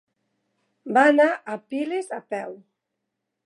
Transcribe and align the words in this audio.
Va 0.97 1.03
anar 1.09 1.29
a 1.33 1.59
Piles 1.73 2.11
a 2.21 2.23
peu. 2.35 2.57